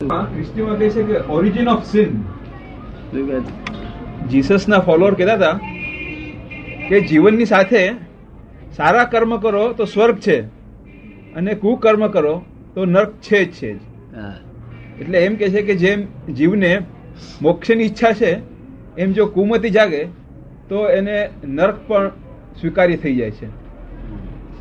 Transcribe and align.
ખ્રિસ્તીમાં 0.00 0.78
કહે 0.78 0.90
છે 0.90 1.02
કે 1.02 1.20
ઓરિજિન 1.28 1.68
ઓફ 1.68 1.84
સિન 1.84 2.10
શું 3.10 3.26
કહે 3.26 3.40
છે? 3.40 3.52
જીસસના 4.28 4.78
ફોલોઅર 4.80 5.14
કહેતા 5.14 5.36
હતા 5.36 5.58
કે 6.88 7.00
જીવનની 7.00 7.46
સાથે 7.46 7.96
સારા 8.76 9.04
કર્મ 9.04 9.36
કરો 9.36 9.72
તો 9.72 9.84
સ્વર્ગ 9.84 10.20
છે 10.20 10.36
અને 11.36 11.54
કુકર્મ 11.54 12.08
કરો 12.08 12.44
તો 12.74 12.86
નર્ક 12.86 13.10
છે 13.20 13.44
જ 13.44 13.50
છે 13.50 13.70
એટલે 15.00 15.18
એમ 15.24 15.36
કે 15.36 15.50
છે 15.50 15.62
કે 15.62 15.74
જેમ 15.74 16.06
જીવને 16.34 16.72
મોક્ષની 17.42 17.82
ઈચ્છા 17.82 18.12
છે 18.12 18.32
એમ 18.96 19.12
જો 19.12 19.26
કુમતી 19.26 19.70
જાગે 19.70 20.08
તો 20.68 20.88
એને 20.88 21.30
નર્ક 21.44 21.76
પણ 21.88 22.10
સ્વીકાર્ય 22.60 22.96
થઈ 22.96 23.16
જાય 23.16 23.30
છે. 23.30 23.46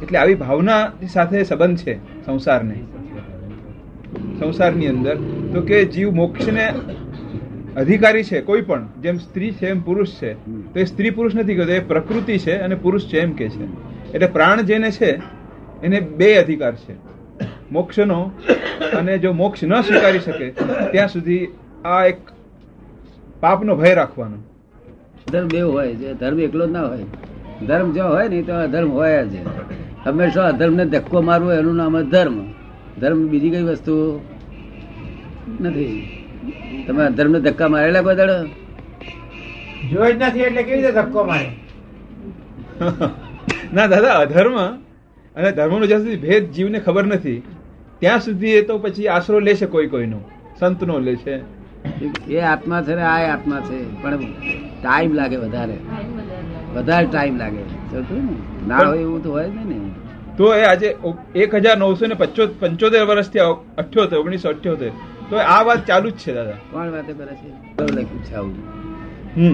એટલે 0.03 0.17
આવી 0.17 0.35
ભાવના 0.35 0.91
સાથે 1.07 1.43
સંબંધ 1.43 1.83
છે 1.83 1.99
સંસારને. 2.25 2.96
સંસારની 4.39 4.87
અંદર, 4.87 5.15
તો 5.53 5.61
કે 5.61 5.85
જીવ 5.85 6.11
મોક્ષને 6.11 6.71
અધિકારી 7.77 8.23
છે, 8.23 8.41
કોઈ 8.41 8.61
પણ, 8.61 8.87
જેમ 9.01 9.17
સ્ત્રી 9.17 9.51
છે, 9.51 9.67
એમ 9.67 9.81
પુરુષ 9.81 10.09
છે, 10.09 10.33
તો 10.73 10.79
એ 10.79 10.83
સ્ત્રી 10.83 11.09
પુરુષ 11.09 11.35
નથી 11.35 11.55
કહેતો 11.55 11.71
એ 11.71 11.79
પ્રકૃતિ 11.79 12.37
છે 12.37 12.57
અને 12.57 12.75
પુરુષ 12.75 13.05
છે 13.05 13.19
એમ 13.19 13.31
કે 13.31 13.49
છે. 13.49 13.65
એટલે 14.13 14.27
પ્રાણ 14.27 14.61
જેને 14.61 14.91
છે, 14.91 15.19
એને 15.83 15.99
બે 15.99 16.37
અધિકાર 16.37 16.75
છે. 16.75 16.93
મોક્ષનો 17.71 18.31
અને 18.97 19.17
જો 19.17 19.33
મોક્ષ 19.33 19.63
ન 19.63 19.81
સ્વીકારી 19.81 20.19
શકે, 20.19 20.49
ત્યાં 20.91 21.07
સુધી 21.07 21.47
આ 21.85 22.05
એક 22.05 22.17
પાપનો 23.39 23.75
ભય 23.75 23.93
રાખવાનો. 23.93 24.37
ધર્મ 25.31 25.47
બે 25.47 25.61
હોય 25.61 25.95
છે, 25.95 26.13
ધર્મ 26.13 26.39
એકલો 26.39 26.67
જ 26.67 26.71
ના 26.71 26.87
હોય. 26.87 27.03
ધર્મ 27.67 27.91
જો 27.91 28.03
હોય 28.03 28.27
ને 28.27 28.41
તો 28.41 28.53
અધર્મ 28.53 28.91
હોય 28.91 29.25
જ. 29.25 29.29
હંમેશા 30.05 30.43
અધર્મને 30.43 30.85
ધક્કો 30.85 31.21
મારવો, 31.21 31.51
એનું 31.51 31.75
નામ 31.75 32.01
જ 32.01 32.05
ધર્મ. 32.05 32.56
ધર્મ 33.01 33.27
બીજી 33.27 33.49
કઈ 33.49 33.63
વસ્તુ 33.63 34.21
નથી. 35.59 36.25
તમે 36.87 37.03
અધર્મને 37.03 37.39
ધક્કા 37.39 37.67
મારેલા 37.67 38.01
કોઈ 38.01 38.15
દાડો? 38.15 38.45
જોઈ 39.91 40.13
જ 40.13 40.15
નથી 40.21 40.39
એટલે 40.39 40.63
કેવી 40.63 40.81
રીતે 40.81 40.91
ધક્કો 40.91 41.23
મારે? 41.23 41.49
ના 43.73 43.87
દાદા 43.87 44.13
અધર્મ 44.13 44.57
અને 45.35 45.51
ધર્મનો 45.51 45.85
જ્યાં 45.85 46.01
સુધી 46.01 46.15
ભેદ 46.15 46.51
જીવને 46.51 46.79
ખબર 46.79 47.05
નથી 47.05 47.43
ત્યાં 47.99 48.19
સુધી 48.19 48.47
એ 48.47 48.61
તો 48.61 48.77
પછી 48.77 49.07
આશરો 49.07 49.39
લેશે 49.39 49.65
કોઈ 49.65 49.87
કોઈનો 49.87 50.19
સંતનો 50.59 50.99
લે 50.99 51.15
છે 51.15 51.41
એ 52.29 52.41
આત્મા 52.41 52.81
છે 52.81 52.95
ને 52.95 53.01
આ 53.01 53.33
આત્મા 53.33 53.59
છે. 53.59 54.01
પણ 54.01 54.19
ટાઈમ 54.83 55.13
લાગે 55.13 55.35
વધારે. 55.35 55.73
વધારે 56.75 57.07
ટાઈમ 57.07 57.37
લાગે. 57.37 57.59
ને? 58.11 58.35
ના 58.67 58.77
હોય 58.77 58.99
એવું 58.99 59.23
તો 59.23 59.31
હોય 59.31 59.49
જ 59.49 59.53
ને. 59.53 59.86
તો 60.37 60.53
એ 60.55 60.63
આજે 60.63 60.95
એક 61.35 61.55
હજાર 61.55 61.77
નવસો 61.77 62.07
ને 62.07 62.15
પંચોતેર 62.59 63.03
વર્ષથી 63.03 63.39
અઠ્યોતેર 63.77 64.19
ઓગણીસો 64.19 64.49
અઠ્યોતેર. 64.49 64.91
તો 65.29 65.35
આ 65.35 65.63
વાત 65.63 65.85
ચાલુ 65.87 66.09
જ 66.09 66.13
છે 66.13 66.33
દાદા. 66.33 66.51
કોણ 66.51 66.91
વાતે 66.91 67.13
કરે 67.13 67.35
છે. 67.35 67.49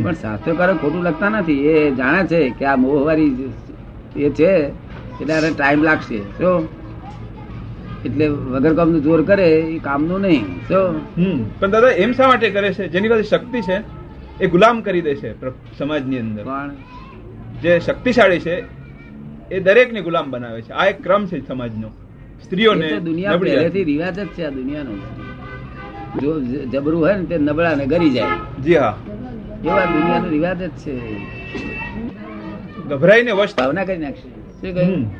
પણ 0.04 0.14
શાસ્ત્રકારો 0.14 0.76
ખોટું 0.76 1.04
લખતા 1.04 1.30
નથી. 1.30 1.68
એ 1.68 1.92
જાણે 1.92 2.28
છે 2.28 2.50
કે 2.50 2.66
આ 2.66 2.76
મોહવારી 2.76 3.50
એ 4.18 4.30
છે 4.30 4.68
એટલે 5.22 5.52
ટાઈમ 5.58 5.84
લાગશે. 5.84 6.20
શું 6.20 6.68
એટલે 8.06 8.28
વગર 8.28 8.74
કામનું 8.74 9.04
જોર 9.04 9.24
કરે 9.24 9.50
એ 9.60 9.80
કામનું 9.80 10.22
નહીં. 10.22 10.46
જો 10.70 10.88
હમ. 11.18 11.44
પણ 11.60 11.72
દાદા 11.72 11.90
એમ 11.90 12.12
શા 12.12 12.28
માટે 12.28 12.50
કરે 12.50 12.74
છે? 12.74 12.88
જેની 12.88 13.10
પાસે 13.10 13.24
શક્તિ 13.24 13.62
છે 13.62 13.78
એ 14.42 14.48
ગુલામ 14.48 14.82
કરી 14.82 15.02
દે 15.02 15.16
છે 15.16 15.34
સમાજની 15.78 16.20
અંદર. 16.20 16.44
પણ 16.44 16.72
જે 17.62 17.80
શક્તિશાળી 17.80 18.40
છે 18.40 18.83
એ 19.54 19.60
દરેકને 19.60 20.02
ગુલામ 20.02 20.32
બનાવે 20.32 20.62
છે. 20.62 20.72
આ 20.72 20.86
એક 20.86 21.04
ક્રમ 21.04 21.26
છે 21.26 21.48
સમાજનો. 21.48 21.90
સ્ત્રીઓને 22.44 22.88
એ 22.88 23.00
દુનિયા 23.00 23.38
પહેલેથી 23.38 23.84
રિવાજ 23.84 24.20
જ 24.20 24.28
છે 24.28 24.44
આ 24.46 24.50
દુનિયાનો. 24.50 24.94
જો 26.22 26.40
જબરું 26.66 27.02
હોય 27.02 27.16
ને 27.18 27.26
તે 27.26 27.38
નબળા 27.38 27.76
ને 27.76 27.86
ગરી 27.86 28.10
જાય. 28.10 28.26
જી 28.64 28.76
હા. 28.76 28.98
એવા 29.66 29.86
દુનિયાનો 29.86 30.30
રિવાજ 30.30 30.64
જ 30.64 30.70
છે. 30.70 31.00
ગભરાઈને 32.90 33.32
વશ 33.32 33.54
ભાવના 33.58 33.86
કરી 33.86 33.98
નાખશે. 33.98 34.30
શું 34.30 34.76
કહ્યું? 34.76 35.12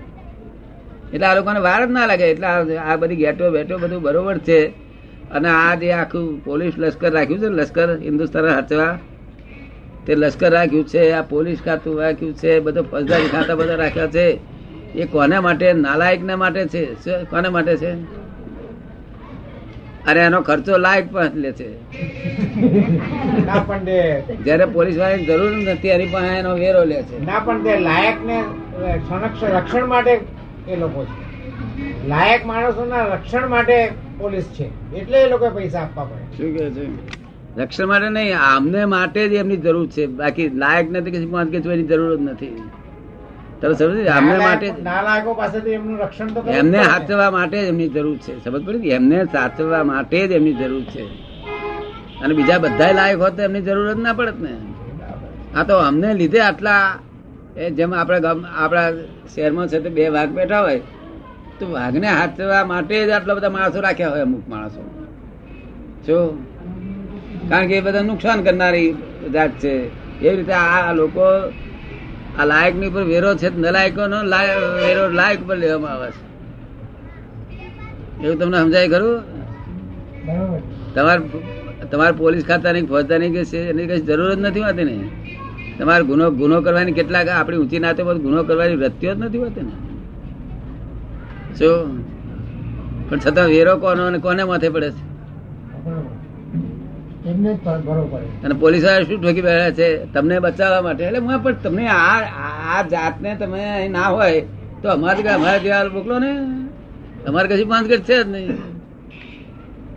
એટલે 1.14 1.26
આ 1.26 1.36
લોકોને 1.36 1.60
વાર 1.60 1.88
જ 1.88 1.92
ના 1.92 2.06
લાગે. 2.06 2.24
એટલે 2.24 2.78
આ 2.78 2.96
બધી 2.96 3.16
ગેટો 3.16 3.52
બેટો 3.52 3.78
બધું 3.78 4.02
બરોબર 4.02 4.38
છે. 4.38 4.68
અને 5.32 5.50
આ 5.50 5.76
જે 5.76 5.92
આખું 5.92 6.46
પોલીસ 6.46 6.74
લશ્કર 6.78 7.12
રાખ્યું 7.12 7.40
છે 7.40 7.48
ને, 7.48 7.56
લશ્કર 7.56 7.98
હિન્દુસ્તાન 8.00 8.46
હચવા 8.46 9.00
તે 10.08 10.16
લશ્કર 10.16 10.52
રાખ્યું 10.52 10.88
છે 10.88 11.12
આ 11.12 11.22
પોલીસ 11.22 11.60
ખાતું 11.66 12.02
રાખ્યું 12.02 12.34
છે 12.34 12.60
બધો 12.60 12.84
ફોજદારી 12.84 13.28
ખાતા 13.28 13.56
બધા 13.56 13.76
રાખ્યા 13.76 14.08
છે. 14.08 14.40
એ 14.96 15.06
કોને 15.06 15.40
માટે? 15.40 15.74
નાલાયકને 15.74 16.36
માટે 16.36 16.66
છે. 16.66 16.86
કોને 17.30 17.50
માટે 17.50 17.78
છે? 17.78 17.92
અને 20.06 20.20
એનો 20.20 20.42
ખર્ચો 20.42 20.78
લાયક 20.78 21.12
પણ 21.12 21.32
લે 21.36 21.52
છે. 21.52 21.70
પણ 23.68 23.86
જયારે 24.46 24.66
પોલીસ 24.66 24.98
વાળાની 24.98 25.26
જરૂર 25.26 25.52
નથી 25.52 25.88
એની 25.88 26.06
પાસે 26.06 26.38
એનો 26.38 26.56
વેરો 26.56 26.84
લે 26.84 27.04
છે. 27.04 27.26
ના 27.26 27.40
પણ 27.40 27.64
તે 27.64 27.80
લાયક 27.80 28.26
ને 28.26 28.44
સંરક્ષણ 29.10 29.48
રક્ષણ 29.48 29.86
માટે 29.86 30.20
એ 30.68 30.76
લોકો 30.76 31.06
છે. 31.06 31.24
લાયક 32.08 32.46
માણસોના 32.46 33.06
રક્ષણ 33.06 33.48
માટે 33.48 33.92
પોલીસ 34.18 34.44
છે. 34.44 34.68
એટલે 34.96 35.24
એ 35.24 35.30
લોકો 35.30 35.50
પૈસા 35.50 35.80
આપવા 35.80 36.04
પડે. 36.04 36.38
શું 36.38 36.58
કે 36.58 36.70
છે? 36.70 37.23
રક્ષણ 37.58 37.88
માટે 37.88 38.10
નહીં 38.10 38.40
આમને 38.40 38.86
માટે 38.86 39.28
જ 39.30 39.34
એમની 39.34 39.58
જરૂર 39.58 39.88
છે. 39.88 40.06
બાકી 40.06 40.50
લાયક 40.50 40.92
નથી 40.92 41.12
કે 41.12 41.26
પાંચ 41.26 41.52
કે 41.52 41.60
જોવાની 41.60 41.84
જરૂર 41.84 42.18
જ 42.18 42.22
નથી. 42.22 42.62
તમે 43.62 43.74
સમજ 43.74 44.08
આમને 44.08 44.38
માટે 44.38 44.68
એમનું 45.72 45.98
રક્ષણ 46.00 46.28
તો 46.28 46.42
એમને 46.42 46.84
સાચવવા 46.84 47.32
માટે 47.32 47.58
જ 47.62 47.68
એમની 47.68 47.90
જરૂર 47.90 48.18
છે. 48.18 48.34
સમજ 48.44 48.66
પડી? 48.66 48.90
એમને 48.90 49.26
સાચવવા 49.26 49.84
માટે 49.84 50.28
જ 50.28 50.32
એમની 50.32 50.54
જરૂર 50.54 50.84
છે. 50.84 51.06
અને 52.24 52.34
બીજા 52.34 52.58
બધા 52.58 52.92
લાયક 52.92 53.20
હોત 53.20 53.34
તો 53.38 53.42
એમની 53.44 53.62
જરૂર 53.62 53.94
જ 53.94 54.00
ના 54.00 54.14
પડત 54.14 54.40
ને. 54.40 54.54
આ 55.56 55.64
તો 55.64 55.78
અમને 55.78 56.14
લીધે 56.14 56.40
આટલા 56.40 57.00
એ 57.58 57.70
જેમ 57.70 57.94
આપણે 57.94 58.20
ગામ 58.20 58.46
આપણા 58.58 58.92
શહેરમાં 59.36 59.68
છે 59.68 59.80
તે 59.80 59.90
બે 59.90 60.10
વાઘ 60.10 60.30
બેઠા 60.30 60.62
હોય 60.62 60.82
તો 61.60 61.72
વાઘને 61.72 62.08
હાચવા 62.08 62.66
માટે 62.66 62.96
જ 63.06 63.10
આટલા 63.10 63.34
બધા 63.34 63.50
માણસો 63.50 63.80
રાખ્યા 63.82 64.10
હોય 64.10 64.22
અમુક 64.22 64.50
માણસો. 64.50 64.82
જો 66.08 66.18
કારણ 67.50 67.68
કે 67.68 67.76
એ 67.76 67.82
બધા 67.82 68.02
નુકસાન 68.02 68.44
કરનારી 68.44 68.90
જાત 69.34 69.52
છે. 69.60 69.74
એવી 70.22 70.36
રીતે 70.36 70.54
આ 70.56 70.94
લોકો 70.94 71.26
આ 72.36 72.46
લાયકની 72.46 72.88
ઉપર 72.88 73.04
વેરો 73.04 73.30
છે 73.36 73.48
નલાયકો 73.58 74.04
નો 74.08 74.20
વેરો 74.80 75.04
લાયક 75.10 75.42
પર 75.48 75.58
લેવામાં 75.58 75.94
આવે 75.94 76.10
છે. 76.12 76.22
એવું 78.20 78.40
તમને 78.40 78.58
સમજાય 78.58 78.88
ખરું. 78.88 79.18
તમારે 80.96 81.22
તમારે 81.92 82.14
પોલીસ 82.14 82.44
ખાતાની 82.46 82.82
નહીં 83.20 83.34
કે 83.34 83.46
છે 83.46 83.70
એની 83.70 83.88
કઈ 83.88 84.02
જરૂર 84.02 84.36
જ 84.36 84.40
નથી 84.40 84.60
હોતી 84.60 84.84
ને? 84.84 84.96
તમારે 85.78 86.04
ગુનો 86.04 86.26
ગુનો 86.32 86.62
કરવાની 86.62 86.92
કેટલાક 86.92 87.28
આપણી 87.30 87.58
ઊંચી 87.58 87.80
નાતે 87.80 88.02
પર 88.04 88.18
ગુનો 88.18 88.44
કરવાની 88.44 88.76
વૃત્તિઓ 88.76 89.12
જ 89.14 89.20
નથી 89.20 89.38
હોતી 89.38 89.64
ને? 89.64 89.74
શું? 91.58 91.88
પણ 93.10 93.20
છતાં 93.20 93.48
વેરો 93.48 93.74
કોનો 93.78 94.04
અને 94.06 94.18
કોને 94.18 94.44
માથે 94.44 94.70
પડે 94.70 94.90
છે. 94.92 95.02
એમને 97.30 97.52
ભરવો 97.66 98.04
પડે. 98.12 98.28
અને 98.46 98.56
પોલીસવાળા 98.64 99.08
શું 99.08 99.20
ઠોકી 99.22 99.46
બેઠા 99.48 99.72
છે? 99.80 99.88
તમને 100.14 100.36
બચાવવા 100.46 100.82
માટે. 100.88 101.04
એટલે 101.08 101.20
હું 101.20 101.40
પણ 101.44 101.64
તમને 101.64 101.86
આ 101.88 102.18
આ 102.74 102.84
જાતને 102.94 103.32
તમે 103.42 103.64
ના 103.96 104.10
હોય 104.16 104.42
તો 104.82 104.88
અમારે 104.96 105.30
અમારા 105.38 105.64
જેવા 105.66 105.90
મોકલો 105.96 106.16
ને. 106.26 106.32
અમારે 107.28 107.48
કશું 107.50 107.70
પાંચ 107.72 107.86
ગઢ 107.92 108.06
છે 108.10 108.18
જ 108.20 108.26
નહીં. 108.34 108.58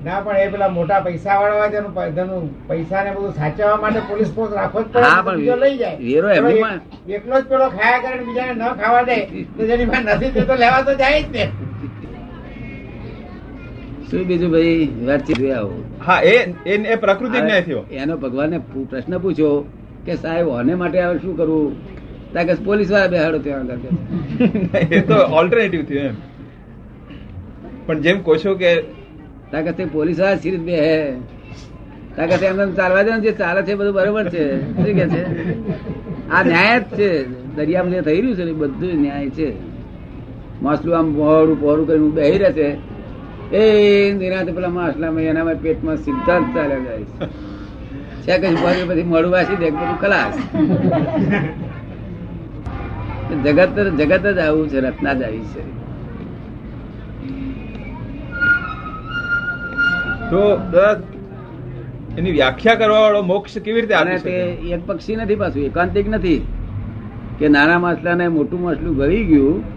ના 0.07 0.21
પણ 0.25 0.41
એ 0.45 0.49
પેલા 0.55 0.71
મોટા 0.79 1.01
પૈસા 1.07 1.37
વાળા 1.43 1.71
તેનું 2.17 2.45
પૈસા 2.69 3.05
ને 3.05 3.11
બધું 3.17 3.33
સાચવવા 3.39 3.79
માટે 3.85 4.01
પોલીસ 4.11 4.31
ફોર્સ 4.37 4.53
રાખવો 4.59 4.81
જ 4.83 4.89
પડે 5.27 5.57
લઈ 5.63 5.77
જાય. 5.83 5.99
એકલો 7.17 7.35
જ 7.41 7.45
પેલો 7.53 7.67
ખાયા 7.77 8.03
કરે 8.05 8.25
બીજાને 8.27 8.55
ન 8.55 8.63
ખાવા 8.83 9.05
દે 9.09 9.17
તો 9.57 9.63
જેની 9.71 9.89
પાસે 9.93 10.11
નથી 10.17 10.33
તે 10.37 10.41
તો 10.51 10.55
લેવા 10.65 10.83
તો 10.89 10.93
જાય 11.03 11.21
જ 11.23 11.27
ને 11.37 11.45
શું 14.11 14.27
બીજું 14.27 14.51
ભાઈ? 14.51 14.89
વાતચીત 15.07 15.51
આવો 15.51 15.85
હા. 16.07 16.21
એ 16.21 16.37
એ 16.67 16.95
પ્રકૃતિ 16.95 17.41
ન્યાય 17.41 17.63
થયો. 17.63 17.85
એનો 17.93 18.17
ભગવાનને 18.17 18.59
પ્રશ્ન 18.91 19.19
પૂછ્યો 19.19 19.65
કે 20.07 20.15
સાહેબ 20.15 20.49
આને 20.49 20.75
માટે 20.75 21.01
હવે 21.01 21.19
શું 21.19 21.37
કરવું? 21.37 21.97
તાકે 22.33 22.55
પોલીસવાળા 22.55 23.07
બેહાડો 23.07 23.39
ત્યાં 23.39 23.61
આગળ 23.61 24.87
એ 24.95 25.01
તો 25.01 25.15
ઓલ્ટરનેટિવ 25.15 25.83
થયું 25.83 26.03
એમ. 26.03 26.15
પણ 27.87 28.01
જેમ 28.01 28.23
કહો 28.23 28.37
છો 28.37 28.55
કે 28.55 28.81
તાકે 29.53 29.73
તે 29.73 29.85
પોલીસવાળા 29.85 30.35
સિરીજ 30.35 30.61
બે 30.61 30.77
હે. 30.77 31.13
તાકે 32.17 32.47
એમ 32.47 32.61
એમ 32.61 32.75
ચાલવા 32.75 33.03
દે 33.03 33.21
જે 33.21 33.33
ચાલે 33.33 33.63
છે 33.63 33.75
બધું 33.75 33.95
બરોબર 33.95 34.29
છે. 34.29 34.61
શું 34.77 34.85
કે 34.85 35.09
છે? 35.09 35.23
આ 36.31 36.43
ન્યાય 36.43 36.81
જ 36.81 36.83
છે. 36.83 37.29
દરિયામાં 37.57 37.93
જે 37.93 38.01
થઈ 38.01 38.21
રહ્યું 38.21 38.37
છે 38.37 38.53
બધું 38.53 39.01
ન્યાય 39.03 39.31
છે. 39.31 39.53
માસલું 40.63 40.99
આમ 40.99 41.15
પહોળું 41.15 41.61
પહોળું 41.61 41.87
કરીને 41.87 42.11
બેહી 42.11 42.39
રહે 42.39 42.53
છે. 42.53 42.96
એ 43.53 44.13
નિરાતે 44.19 44.53
પેલા 44.53 44.69
માછલામાં 44.69 45.23
એનામાં 45.23 45.55
પેટમાં 45.55 45.97
સિદ્ધાંત 45.97 46.47
ચાલ્યા 46.55 46.85
જાય 46.87 47.05
છે. 47.05 48.39
કઈ 48.43 48.55
પહોંચે 48.55 48.85
પછી 48.85 49.03
મોડું 49.03 49.33
વાસી 49.33 49.57
દે 49.57 49.71
બધું 49.71 49.99
ખલાસ. 50.01 50.35
જગત 53.45 53.77
જગત 53.99 54.25
જ 54.27 54.39
આવું 54.39 54.69
છે 54.69 54.81
રત્ના 54.81 55.15
જ 55.15 55.23
આવી 55.23 55.45
છે. 55.55 55.63
તો 60.31 60.41
એની 62.19 62.33
વ્યાખ્યા 62.33 62.75
કરવા 62.75 63.01
વાળો 63.01 63.23
મોક્ષ 63.23 63.59
કેવી 63.59 63.81
રીતે 63.81 63.95
અને 63.95 64.19
તે 64.19 64.35
એક 64.75 64.83
પક્ષી 64.87 65.17
નથી 65.17 65.35
પાછું 65.35 65.63
એકાંતિક 65.63 66.09
નથી. 66.09 66.41
કે 67.39 67.49
નાના 67.49 67.79
માછલાને 67.79 68.29
મોટું 68.29 68.61
માછલું 68.63 68.97
ગળી 68.97 69.25
ગયું 69.25 69.76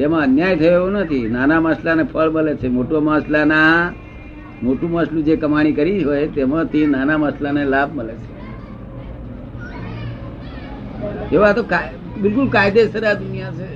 તેમાં 0.00 0.22
અન્યાય 0.22 0.56
થયો 0.56 0.72
એવું 0.72 0.92
નથી. 0.92 1.28
નાના 1.28 1.60
માછલાને 1.60 2.02
ફળ 2.02 2.30
મળે 2.30 2.54
છે. 2.56 2.68
મોટો 2.68 3.00
માછલાના, 3.00 3.92
મોટું 4.62 4.90
માછલું 4.90 5.24
જે 5.24 5.36
કમાણી 5.36 5.72
કરી 5.72 6.04
હોય, 6.04 6.26
તેમાંથી 6.26 6.86
નાના 6.86 7.18
માછલાને 7.18 7.64
લાભ 7.64 7.94
મળે 7.94 8.14
છે. 8.14 8.30
એવા 11.34 11.52
તો 11.52 11.64
બિલકુલ 12.22 12.48
કાયદેસર 12.48 13.04
આ 13.04 13.12
દુનિયા 13.12 13.50
છે. 13.50 13.68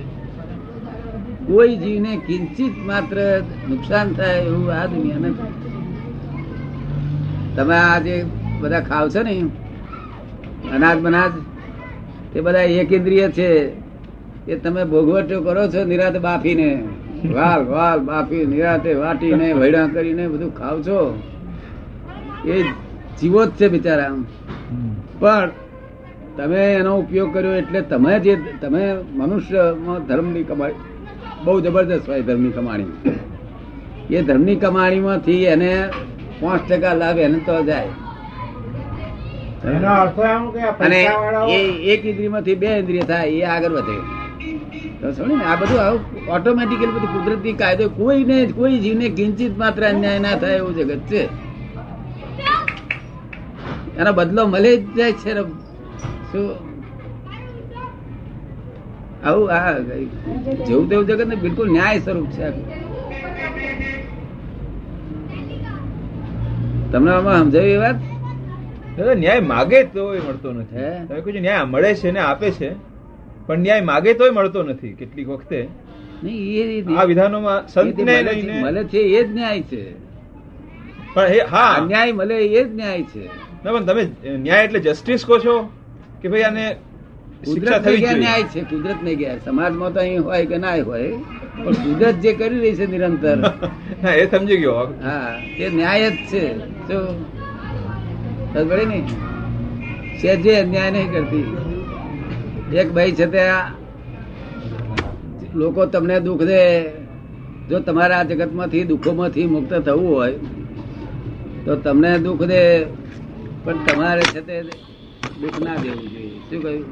કોઈ 1.47 1.75
જીવને 1.75 2.17
કિંચિત 2.27 2.73
માત્ર 2.85 3.41
નુકસાન 3.69 4.13
થાય 4.13 4.41
એવું 4.41 4.73
આ 4.73 4.85
દુનિયા 4.85 5.17
નથી. 5.17 5.53
તમે 7.55 7.75
આ 7.75 7.99
જે 7.99 8.25
બધા 8.61 8.79
ખાવ 8.79 9.09
છો 9.09 9.21
ને 9.21 9.41
અનાજ 10.75 10.97
બનાજ 10.97 11.31
તે 12.33 12.41
બધા 12.41 12.61
એક 12.61 12.93
ઇન્દ્રિય 12.93 13.29
છે. 13.29 13.84
એ 14.47 14.55
તમે 14.55 14.83
ભોગવટો 14.91 15.41
કરો 15.41 15.63
છો 15.73 15.81
નિરાતે 15.83 16.19
બાફીને. 16.19 16.69
વાલ 17.35 17.61
વાલ 17.65 17.99
બાફી 17.99 18.45
નિરાતે 18.45 18.91
વાટીને 18.93 19.47
વૈડા 19.53 19.87
કરીને 19.87 20.25
બધું 20.27 20.51
ખાવ 20.55 20.77
છો. 20.87 20.99
એ 22.45 22.55
જીવો 23.17 23.41
જ 23.45 23.51
છે 23.59 23.67
બિચારા 23.67 24.13
પણ 25.19 25.49
તમે 26.37 26.61
એનો 26.79 26.91
ઉપયોગ 26.97 27.29
કર્યો 27.33 27.55
એટલે 27.61 27.79
તમે 27.91 28.19
જે 28.19 28.33
તમે 28.61 28.83
મનુષ્યમાં 29.19 29.99
ધર્મની 30.07 30.43
કમાણી 30.43 30.81
બહુ 31.43 31.59
જબરદસ્ત 31.61 32.09
હોય 32.09 32.21
ધર્મની 32.21 32.51
કમાણી 32.51 34.15
એ 34.15 34.21
ધર્મની 34.21 34.55
કમાણીમાંથી 34.55 35.45
એને 35.53 35.71
પાંચ 36.41 36.61
ટકા 36.69 36.93
લાભ 36.93 37.17
એને 37.17 37.39
તો 37.47 37.55
જાય. 37.63 37.93
અને 40.85 40.99
એ 41.49 41.57
એક 41.93 42.01
ઇન્દ્રિયમાંથી 42.05 42.55
બે 42.55 42.69
ઇન્દ્રિય 42.81 43.01
થાય 43.01 43.29
એ 43.29 43.41
આગળ 43.53 43.73
વધે. 43.77 43.97
સમજો 45.01 45.25
ને? 45.25 45.43
આ 45.43 45.55
બધું 45.55 45.79
આવું 45.81 46.01
ઓટોમેટિકલી 46.35 46.87
બધું 46.87 47.11
કુદરતી 47.15 47.53
કાયદો 47.53 47.89
કોઈને 47.89 48.37
કોઈ 48.57 48.77
જીવને 48.79 49.09
કિંચિત 49.09 49.57
માત્ર 49.57 49.81
અન્યાય 49.89 50.19
ના 50.19 50.35
થાય 50.35 50.55
એવું 50.55 50.75
જગત 50.75 51.01
છે. 51.09 51.21
એનો 53.99 54.11
બદલો 54.13 54.47
મળે 54.47 54.71
જ 54.77 54.83
જાય 54.97 55.11
છે 55.11 55.31
શું? 56.31 56.47
આવું 59.25 59.51
આ 59.51 59.73
જેવું 60.67 60.89
તેવું 60.89 61.05
જગત 61.07 61.27
ને 61.27 61.35
બિલકુલ 61.35 61.67
ન્યાય 61.71 61.99
સ્વરૂપ 61.99 62.27
છે 62.27 62.47
તમને 66.91 67.11
આમાં 67.11 67.43
સમજાવી 67.43 67.71
એ 67.71 67.77
વાત? 67.77 67.97
ન્યાય 69.17 69.39
માગે 69.39 69.79
તોય 69.83 70.21
મળતો 70.27 70.49
નથી. 70.53 71.39
ન્યાય 71.39 71.63
મળે 71.63 71.95
છે 71.95 72.11
ને 72.11 72.19
આપે 72.19 72.51
છે? 72.51 72.69
પણ 73.47 73.59
ન્યાય 73.59 73.81
માગે 73.81 74.13
તોય 74.13 74.29
મળતો 74.29 74.63
નથી 74.63 74.93
કેટલીક 74.93 75.29
વખતે. 75.29 75.67
આ 76.97 77.03
વિધાનોમાં 77.03 77.63
એ 77.63 77.67
સંતને 77.67 78.23
લઈને 78.23 78.61
મળે 78.61 78.83
છે 78.83 78.97
એ 78.97 79.23
જ 79.23 79.31
ન્યાય 79.33 79.61
છે. 79.61 79.93
પણ 81.13 81.27
હા 81.51 81.85
ન્યાય 81.87 82.11
મળે 82.11 82.45
એ 82.45 82.63
જ 82.63 82.75
ન્યાય 82.75 83.03
છે. 83.03 83.25
ના 83.65 83.71
પણ 83.71 83.85
તમે 83.85 84.07
ન્યાય 84.37 84.63
એટલે 84.63 84.79
જસ્ટિસ 84.79 85.25
કહો 85.25 85.39
છો 85.39 85.69
કે 86.21 86.29
ભાઈ 86.29 86.41
આને 86.41 86.75
કુદરત 87.45 87.87
ન્યાય 87.87 88.43
છે 88.43 88.61
કુદરત 88.61 89.03
ને 89.03 89.15
ગયા. 89.15 89.37
સમાજમાં 89.45 89.93
તો 89.93 89.99
અહીં 89.99 90.23
હોય 90.23 90.45
કે 90.45 90.57
ના 90.57 90.75
હોય 90.83 91.11
પણ 91.63 91.71
કુદરત 91.71 92.15
જે 92.15 92.33
કરી 92.33 92.59
રહી 92.59 92.75
છે 92.75 92.85
નિરંતર. 92.85 93.37
એ 94.21 94.27
સમજી 94.27 94.57
ગયો. 94.57 94.93
હા 95.03 95.39
તે 95.57 95.69
ન્યાય 95.69 96.11
જ 96.11 96.15
છે. 96.15 96.57
જો 96.59 97.17
ને? 98.85 99.03
જે 100.35 100.55
અન્યાય 100.55 100.91
નહીં 100.91 101.11
કરતી. 101.11 101.64
એક 102.73 102.93
ભાઈ 102.93 103.15
છે 103.15 103.25
તે 103.27 103.43
લોકો 105.55 105.85
તમને 105.85 106.19
દુઃખ 106.19 106.43
દે. 106.51 106.61
જો 107.69 107.79
તમારા 107.79 108.19
આ 108.21 108.27
જગતમાંથી 108.29 108.85
દુઃખોમાંથી 108.91 109.47
મુક્ત 109.53 109.73
થવું 109.85 110.09
હોય 110.15 110.37
તો 111.65 111.71
તમને 111.85 112.11
દુઃખ 112.25 112.45
દે. 112.51 112.61
પણ 113.63 113.77
તમારે 113.85 114.23
છે 114.33 114.41
તે 114.47 114.55
દુઃખ 115.41 115.59
ના 115.65 115.77
દેવું 115.83 116.07
જોઈએ. 116.13 116.37
શું 116.49 116.59
કહ્યું? 116.63 116.85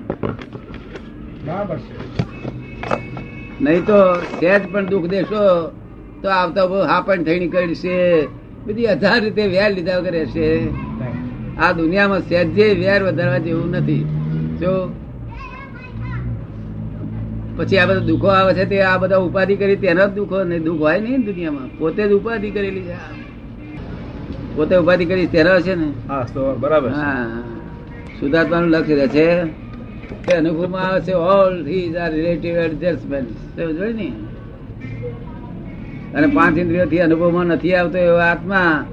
બરાબર 1.46 1.78
નહીં 3.64 3.84
તો 3.86 4.00
સહેજ 4.40 4.64
પણ 4.72 4.86
દુઃખ 4.94 5.08
દેશો 5.14 5.44
તો 6.22 6.28
આવતા 6.30 6.66
બહુ 6.72 6.80
હા 6.90 7.02
પણ 7.02 7.24
થઈ 7.28 7.40
નીકળશે 7.44 7.96
બધી 8.66 8.90
હજાર 9.02 9.20
રીતે 9.26 9.44
વેર 9.54 9.70
લીધા 9.76 10.00
વગર 10.00 10.14
રહેશે. 10.18 10.48
આ 11.60 11.72
દુનિયામાં 11.74 12.22
સહેજે 12.30 12.68
વેર 12.82 13.00
વધારવા 13.08 13.46
જેવું 13.46 13.70
નથી. 13.80 14.04
જો 14.62 14.74
પછી 17.58 17.78
આ 17.78 17.86
બધા 17.86 18.00
દુઃખો 18.00 18.28
આવે 18.28 18.54
છે 18.54 18.66
તે 18.66 18.82
આ 18.82 18.98
બધા 18.98 19.18
ઉપાધિ 19.18 19.56
કરી 19.56 19.76
તેના 19.76 20.06
જ 20.06 20.10
દુઃખો 20.10 20.44
નહીં 20.44 20.64
દુઃખ 20.64 20.80
હોય 20.80 21.00
નહીં 21.00 21.22
દુનિયામાં. 21.22 21.78
પોતે 21.78 22.08
જ 22.08 22.12
ઉપાધિ 22.12 22.50
કરેલી 22.52 22.82
છે. 22.82 22.94
આ. 22.94 22.98
પોતે 24.56 24.76
ઉપાધિ 24.76 25.06
કરી 25.06 25.28
તેના 25.28 25.60
છે 25.60 25.76
ને. 25.76 25.92
બરાબર 26.60 26.90
હા 26.90 27.44
શુદ્ધાત્માનું 28.20 28.70
લક્ષ્ય 28.70 28.96
રહે 28.96 29.08
છે. 29.08 29.44
તે 30.28 30.34
અનુભવમાં 30.34 30.82
આવે 30.82 31.02
છે 31.02 31.14
all 31.14 31.70
these 31.70 31.98
are 31.98 32.12
relative 32.12 32.58
adjustment 32.58 33.78
જોઈ 33.78 33.94
ને? 33.94 34.12
અને 36.16 36.28
પાંચ 36.28 36.58
ઇન્દ્રિયોથી 36.58 37.00
અનુભવમાં 37.00 37.46
નથી 37.46 37.76
આવતો 37.76 37.98
એવો 37.98 38.18
આત્મા 38.18 38.86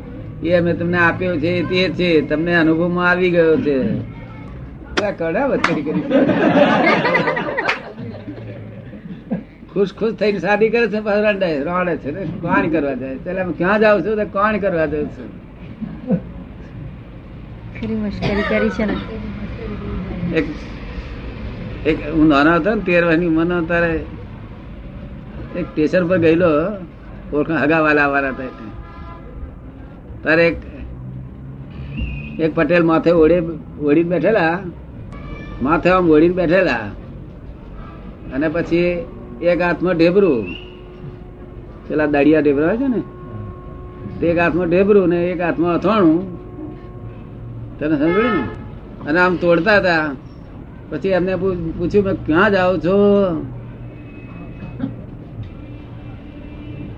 એ 0.44 0.52
અમે 0.52 0.72
તમને 0.72 0.98
આપ્યો 0.98 1.36
છે 1.36 1.62
તે 1.62 1.88
છે 1.88 2.20
તમને 2.20 2.54
અનુભવમાં 2.54 3.10
આવી 3.10 3.30
ગયો 3.30 3.56
છે. 3.56 3.82
કડા 5.18 5.46
વચ્ચે 5.46 5.80
કરી. 5.80 6.02
ખુશ 9.80 9.92
ખુશ 9.94 10.14
થઈને 10.14 10.38
શાદી 10.38 10.68
કરે 10.68 10.86
છે 10.86 11.00
પાછું 11.00 11.24
રડાય 11.24 11.58
રોડે 11.58 11.96
છે 11.96 12.10
ને? 12.10 12.24
કોણ 12.40 12.68
કરવા 12.68 12.94
જાય? 12.94 13.10
એટલે 13.10 13.42
હું 13.42 13.58
ક્યાં 13.58 13.80
જાઉં 13.80 14.02
છું 14.02 14.16
તો 14.16 14.24
કોણ 14.24 14.58
કરવા 14.58 14.86
જાઉં 14.86 15.08
છું? 15.08 15.28
ખરી 17.76 18.42
કરી 18.48 18.70
છે 18.70 18.84
ને. 18.84 18.96
એક 20.36 20.46
એક 21.86 21.98
હું 22.14 22.28
નાનો 22.28 22.54
હતો 22.54 22.74
ને 22.74 22.80
તેર 22.80 23.04
વર્ષની 23.04 23.26
ઉંમરનો 23.26 23.62
તારે 23.62 23.92
એક 25.56 25.66
સ્ટેશન 25.66 26.08
પર 26.08 26.18
ગયેલો 26.18 26.50
ઓળખાણ 27.32 27.58
હગા 27.58 27.80
વાલા 27.80 28.06
વાળા 28.06 28.28
હતા 28.28 28.70
તારે 30.24 30.48
એક 30.48 30.56
એક 32.40 32.54
પટેલ 32.54 32.84
માથે 32.84 33.10
ઓળે 33.10 33.38
ઓળીને 33.80 34.10
બેઠેલા 34.10 34.58
માથે 35.62 35.88
આમ 35.90 36.10
ઓળીને 36.10 36.34
બેઠેલા. 36.34 36.84
અને 38.34 38.48
પછી 38.48 39.04
એક 39.42 39.60
હાથમાં 39.60 39.94
ઢેબરું. 39.96 40.46
પેલા 41.88 42.06
દાડિયા 42.06 42.40
ઢેબરા 42.40 42.66
હોય 42.66 42.76
છે 42.76 42.88
ને? 42.88 43.02
એક 44.26 44.38
હાથમાં 44.38 44.68
ઢેબરું 44.68 45.08
ને 45.08 45.24
એક 45.24 45.40
હાથમાં 45.40 45.74
અથાણું. 45.74 46.40
તને 47.78 47.96
સમજ્યું 47.98 48.24
ને? 48.24 48.42
અને 49.08 49.20
આમ 49.20 49.36
તોડતા 49.36 49.76
હતા. 49.76 50.10
પછી 50.90 51.08
એમને 51.08 51.36
પૂછ્યું 51.36 52.04
મેં 52.04 52.26
ક્યાં 52.26 52.50
જાઓ 52.50 52.78
છો? 52.78 52.96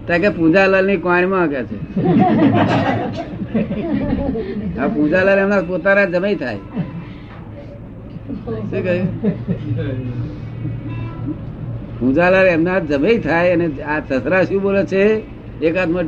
ત્યાં 0.07 0.21
કે 0.21 0.29
પૂજાલાલની 0.29 0.97
કોણમાં 0.97 1.49
કે 1.49 1.65
છે. 1.65 1.77
આ 4.79 4.89
પૂજાલાલ 4.89 5.39
એમના 5.39 5.61
પોતાના 5.61 6.05
જમાઈ 6.05 6.35
થાય. 6.35 6.57
શું 8.47 8.71
કહ્યું? 8.71 9.09
પૂંજાલાલ 12.03 12.47
એમના 12.53 12.79
જમે 12.91 13.11
થાય 13.25 13.51
અને 13.57 13.67
આ 13.95 13.99
સસરા 14.09 14.45
શું 14.49 14.61
બોલે 14.63 14.83
છે 14.93 15.03
એક 15.67 15.75
હાથમાં 15.79 16.07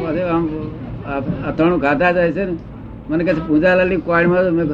પાછું 0.00 0.28
આમ 0.34 1.24
અથાણું 1.48 1.80
ખાતા 1.84 2.12
જાય 2.16 2.32
છે 2.36 2.44
ને 2.48 2.54
મને 3.08 3.22
કહે 3.26 3.32
છે 3.36 3.42
પૂંજાલાલની 3.48 4.00
કોણમાં 4.06 4.46
મેં 4.58 4.68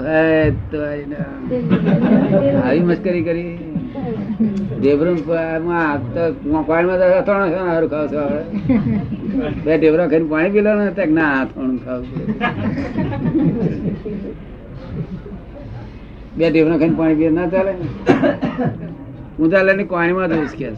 આવી 2.66 2.84
મસ્કરી 2.88 3.22
કરી 3.28 3.54
ઢેબરું 4.80 5.18
કોણમાં 5.28 5.86
અથાણું 7.20 7.52
હારું 7.70 7.90
ખાવ 7.92 8.06
છો? 8.12 8.22
બે 9.64 9.72
ઢેબરા 9.78 10.08
ખાઈને 10.10 10.28
પાણી 10.32 10.52
પી 10.54 10.64
લો 10.66 10.72
ને 10.74 10.84
તો 10.98 11.02
કે 11.02 11.14
ના 11.18 11.32
અથાણું 11.42 11.78
ખાવ. 11.84 12.00
બે 16.36 16.44
ઢેબરા 16.50 16.78
ખાઈને 16.80 16.96
પાણી 17.00 17.18
પીએ, 17.20 17.30
ના 17.38 17.48
ચાલે 17.52 17.72
પૂંજાલાલની 19.38 19.88
કોણીમાં 19.92 20.32
જ 20.52 20.54
કે 20.60 20.68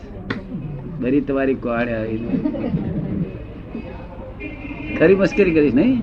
બરી 1.03 1.21
તમારી 1.29 1.59
કોણ 1.67 1.89
આવી. 1.99 2.21
ખરી 4.99 5.17
મસ્કરી 5.23 5.55
કરીશ 5.57 5.75
નહીં? 5.75 6.03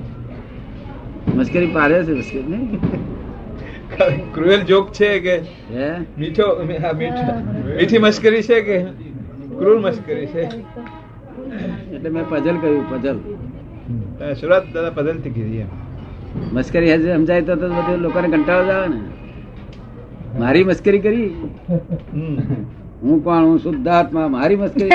મસ્કરી 1.38 1.70
પાડે 1.76 1.98
છે 2.06 2.14
મસ્કરી 2.20 2.46
નહીં? 2.52 2.70
ક્રુએલ 4.34 4.62
જોક 4.70 4.86
છે 5.00 5.10
કે 5.26 5.36
હે? 5.74 5.90
મીઠો 6.20 6.46
મીઠી. 7.00 8.00
મશ્કરી 8.06 8.44
છે 8.50 8.58
કે 8.68 8.78
ક્રૂર 9.60 9.78
મશ્કરી 9.80 10.28
છે? 10.34 10.44
એટલે 11.94 12.10
મેં 12.10 12.24
પઝલ 12.30 12.58
કહ્યું 12.64 12.86
પઝલ. 12.92 13.18
સુરત 14.40 14.66
દાદા 14.74 14.74
દાદા 14.74 14.94
પદલથી 14.98 15.30
કીધી 15.30 15.66
મશ્કરી 16.54 16.92
સમજાય 17.04 17.42
તો 17.42 17.54
તો 17.56 17.68
બધું 17.78 18.00
લોકોને 18.06 18.28
કંટાળો 18.34 18.66
જ 18.68 18.70
આવે 18.76 18.88
ને. 18.88 19.00
મારી 20.40 20.64
મસ્કરી 20.64 21.00
કરી? 21.00 21.30
હું 23.02 23.24
કોણ? 23.24 23.44
હું 23.44 23.60
શુદ્ધાત્મા 23.60 24.28
મારી 24.28 24.56
મસ્કરી? 24.56 24.90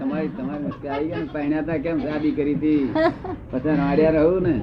તમારી 0.00 0.28
તમારી 0.28 0.64
મસ્કરી 0.64 0.88
આવી 0.88 1.08
ગયા 1.08 1.32
પહેણ્યા 1.32 1.62
હતા 1.62 1.78
કેમ 1.84 1.98
શાદી 2.00 2.32
કરી 2.38 2.54
હતી? 2.54 2.82
પછી 3.50 3.76
નાડ્યા 3.76 4.10
રહું 4.10 4.42
ને? 4.42 4.54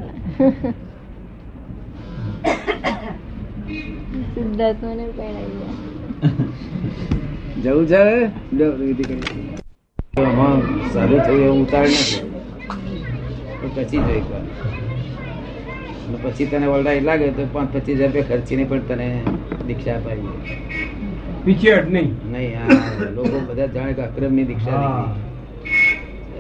જવું 7.64 7.86
છે 7.88 8.04
સારું 10.94 11.20
થયું 11.26 11.44
એવું 11.46 11.62
ઉતાર 11.62 11.88
નથી. 11.88 12.22
તો 13.62 13.68
પછી 13.76 14.02
જોઈ. 14.08 14.24
અને 16.08 16.18
પછી 16.24 16.48
તને 16.48 16.68
ઓલરાઈટ 16.68 17.08
લાગે 17.10 17.28
તો 17.38 17.44
પાંચ 17.54 17.70
પચીસ 17.74 17.98
હજાર 18.00 18.10
રૂપિયા 18.10 18.30
ખર્ચીને 18.32 18.64
પણ 18.70 18.84
તને 18.90 19.08
દીક્ષા 19.68 19.96
અપાવી 19.96 20.34
પીછે 21.46 21.74
નહીં. 21.86 22.10
નહીં 22.26 22.54
હા 22.60 22.80
લોકો 23.16 23.38
બધા 23.48 23.68
જાણે 23.76 23.94
કે 23.94 24.02
અક્રમની 24.04 24.46
દીક્ષા 24.50 24.80
લીધી. 24.80 25.12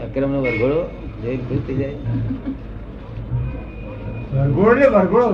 અક્રમ 0.05 0.31
નો 0.31 0.39
વરઘોડો 0.45 0.79
જોઈ 1.21 1.39
ખુશ 1.43 1.63
થઈ 1.67 1.77
જાય. 1.77 1.97
વરઘોડો 4.33 4.73
ને 4.75 4.87
વરઘોડો 4.89 5.27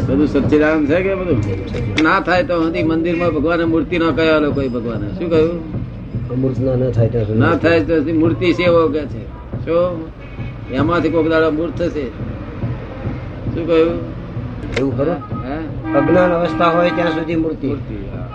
બધું 0.00 0.28
સચ્ચિદાનંદ 0.28 0.88
છે 0.88 0.98
કે 1.02 1.12
બધું? 1.16 1.40
ના 2.04 2.18
થાય 2.22 2.44
તો 2.44 2.54
સુધી 2.62 2.84
મંદિરમાં 2.84 3.32
ભગવાન 3.36 3.62
મૂર્તિ 3.72 3.96
ના 3.98 4.12
કયા 4.12 4.40
લોકો 4.44 4.60
ભગવાન 4.76 5.02
શું 5.16 5.28
કહ્યું? 5.28 5.58
ના 7.36 7.56
થાય 7.56 7.80
તો 7.80 8.12
મૂર્તિ 8.12 8.52
સેવો 8.52 8.88
કે 8.88 9.00
છે? 9.00 9.24
શું? 9.64 10.08
એમાંથી 10.72 11.08
કોક 11.08 11.28
દાડો 11.28 11.50
મૂર્ત 11.50 11.78
થશે. 11.78 12.06
શું 13.54 13.66
કહ્યું? 13.66 13.90
એવું 14.78 14.96
ખરું? 14.96 15.14
અજ્ઞાન 15.94 16.30
અવસ્થા 16.30 16.68
હોય 16.68 16.90
ત્યાં 16.90 17.10
સુધી 17.10 17.36
મૂર્તિ. 17.36 17.66
મૂર્તિ 17.66 17.94
હા. 17.94 18.28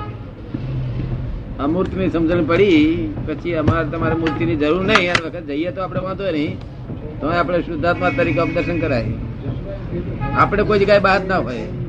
અમૂર્તની 1.64 2.10
સમજણ 2.10 2.44
પડી 2.44 3.14
પછી 3.28 3.54
અમારે 3.54 3.88
તમારે 3.88 4.16
મૂર્તિ 4.16 4.46
ની 4.46 4.56
જરૂર 4.56 4.86
નહીં. 4.86 5.12
આ 5.12 5.26
વખત 5.26 5.44
જઈએ 5.44 5.72
તો 5.72 5.82
આપણે 5.82 6.00
વાંધો 6.00 6.32
નહીં. 6.32 6.58
તો 7.22 7.28
આપણે 7.28 7.62
શુદ્ધાત્મા 7.62 8.10
તરીકે 8.10 8.54
દર્શન 8.54 8.80
કરાય. 8.80 9.12
આપણે 10.34 10.64
કોઈ 10.64 10.80
જગ્યાએ 10.80 11.00
બહાર 11.00 11.22
ના 11.26 11.38
હોય. 11.38 11.58
તો 11.58 11.85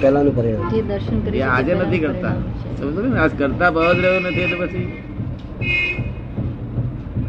પહેલાનું 0.00 0.36
પરિણામ 0.36 0.70
જે 0.70 0.82
દર્શન 0.82 1.20
કરી 1.20 1.42
આજે 1.42 1.74
નથી 1.74 1.98
કરતા. 1.98 2.32
સમજો 2.80 3.02
ને? 3.02 3.20
આજ 3.20 3.30
કરતા 3.38 3.70
ભાવ 3.70 3.92
જ 3.92 3.98
રહ્યો 3.98 4.20
નથી 4.20 4.40
એટલે 4.40 4.66
પછી. 4.66 5.02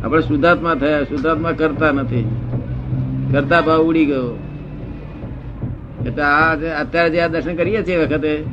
આપણે 0.03 0.21
શુદ્ધાત્મા 0.21 0.75
થયા 0.75 1.03
શુદ્ધાત્મા 1.03 1.51
કરતા 1.51 1.91
નથી. 1.91 2.29
કરતા 3.31 3.61
ભાવ 3.61 3.81
ઉડી 3.81 4.05
ગયો. 4.05 4.39
એટલે 6.05 6.23
આ 6.23 6.53
અત્યારે 6.81 7.09
જે 7.09 7.19
આ 7.19 7.27
દર્શન 7.27 7.55
કરીએ 7.55 7.83
છીએ 7.83 7.97
વખતે. 7.97 8.43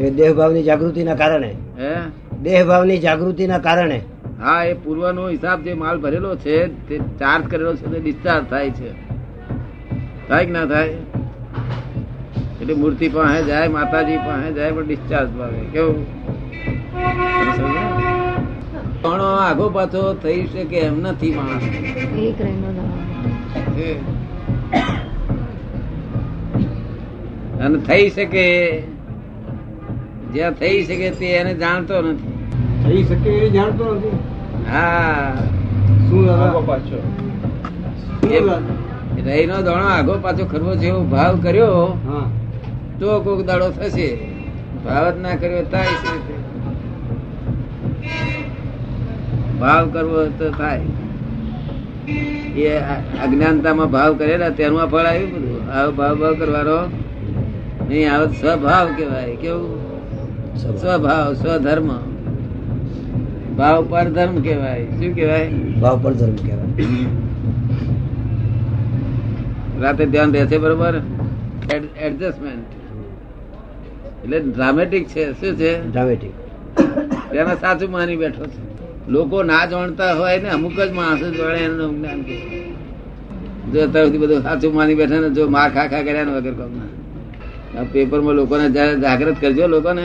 એ 0.00 0.10
દેહભાવની 0.10 0.62
જાગૃતિના 0.62 1.14
કારણે. 1.14 1.54
હે? 1.78 1.94
દેહભાવની 2.42 2.98
જાગૃતિના 2.98 3.58
કારણે. 3.58 4.02
હા 4.40 4.64
એ 4.64 4.74
પૂર્વનો 4.74 5.28
હિસાબ 5.28 5.62
જે 5.62 5.74
માલ 5.74 5.98
ભરેલો 5.98 6.36
છે 6.36 6.88
તે 6.88 6.98
ચાર્જ 6.98 7.44
કરેલો 7.44 7.74
છે 7.74 7.86
તે 7.86 8.00
ડિસ્ચાર્જ 8.00 8.44
થાય 8.44 8.70
છે. 8.70 8.92
થાય 10.28 10.46
કે 10.46 10.52
ના 10.52 10.64
થાય? 10.66 10.94
એટલે 12.62 12.74
મૂર્તિ 12.74 13.08
પાસે 13.08 13.44
જાય 13.44 13.68
માતાજી 13.68 14.16
પાસે 14.16 14.52
જાય 14.52 14.72
પણ 14.72 14.86
ડિસ્ચાર્જ 14.86 15.28
પામે 15.38 15.58
કેવું? 15.58 16.06
પણ 19.02 19.20
આગો 19.20 19.68
પાછો 19.68 20.14
થઈ 20.14 20.46
શકે 20.46 20.76
એમ 20.76 21.00
નથી 21.00 21.30
માણસ. 21.30 21.62
રહેનો. 22.36 22.96
અને 27.64 27.78
થઈ 27.78 28.10
શકે 28.10 28.80
જ્યાં 30.32 30.52
થઈ 30.52 30.84
શકે 30.84 31.10
તે 31.10 31.26
એને 31.26 31.54
જાણતો 31.54 32.02
નથી. 32.02 32.32
થઈ 32.84 33.02
શકે 33.02 33.30
એ 33.30 33.50
જાણતો 33.50 33.94
નથી. 33.94 34.08
હા. 34.70 35.34
શું 36.10 36.44
આગો 36.44 36.60
પાછો. 36.60 37.02
રહી 39.26 39.46
નો 39.46 39.62
દાણો 39.62 39.84
આગો 39.84 40.18
પાછો 40.22 40.44
ખરવો 40.44 40.76
છે 40.76 40.86
એવો 40.86 41.04
ભાવ 41.04 41.38
કર્યો 41.42 41.84
હા. 41.86 42.41
તો 43.02 43.20
કોક 43.20 43.46
દાડો 43.46 43.70
થશે. 43.70 44.16
ભાવ 44.84 45.10
જ 45.10 45.20
ના 45.20 45.36
કર્યો 45.36 45.62
થાય 45.62 45.86
છે. 45.86 46.42
ભાવ 49.60 49.88
કરવો 49.88 50.24
તો 50.38 50.50
થાય. 50.50 50.80
એ 52.56 52.78
અજ્ઞાનતામાં 53.22 53.90
ભાવ 53.90 54.14
કરેલા 54.14 54.48
તેનું 54.48 54.86
ફળ 54.86 54.98
આવ્યું 54.98 55.32
બધું. 55.32 55.72
આવો 55.72 55.92
ભાવ 55.92 56.14
ભાવ 56.16 56.34
કરવાનો. 56.34 56.90
નહીં 57.88 58.14
આવો 58.14 58.26
સ્વભાવ 58.26 58.86
કહેવાય. 58.86 59.36
કેવું? 59.36 59.98
સ્વભાવ 60.56 61.34
સ્વધર્મ. 61.34 61.90
ભાવ 63.56 63.86
પર 63.90 64.04
ધર્મ 64.04 64.42
કહેવાય. 64.42 64.84
શું 64.84 65.14
કહેવાય? 65.14 65.48
ભાવ 65.52 66.02
પર 66.02 66.12
ધર્મ 66.12 66.34
કહેવાય. 66.34 66.86
રાતે 69.80 70.06
ધ્યાન 70.06 70.32
રહેશે 70.32 70.58
બરોબર? 70.58 70.94
એડજસ્ટમેન્ટ. 72.00 72.81
એટલે 74.24 74.38
ડ્રામેટિક 74.40 75.04
છે 75.08 75.22
શું 75.32 75.56
છે? 75.56 75.72
ડ્રામેટિક 75.82 76.32
તેને 77.30 77.54
સાચું 77.56 77.90
માની 77.90 78.16
બેઠો 78.16 78.44
છે. 78.44 78.60
લોકો 79.08 79.42
ના 79.42 79.66
જાણતા 79.66 80.12
હોય 80.14 80.38
ને 80.38 80.48
અમુક 80.48 80.72
જ 80.72 80.90
માણસો 80.90 81.30
જોડે 81.30 81.58
એનું 81.58 81.90
જ્ઞાન 81.98 82.20
કે. 82.22 82.36
જો 83.72 83.78
અત્યારથી 83.82 84.18
બધું 84.18 84.42
સાચું 84.42 84.74
માની 84.74 84.94
બેઠા 84.94 85.20
ને 85.20 85.30
જો 85.30 85.48
માર 85.48 85.68
ખા 85.70 85.86
ખા 85.86 86.02
કર્યા 86.02 86.24
ને 86.24 86.32
વગર 86.32 86.54
કામના 86.54 87.84
પેપરમાં 87.92 88.34
લોકોને 88.34 88.66
જાગૃત 89.00 89.36
કરજો 89.40 89.66
લોકોને. 89.66 90.04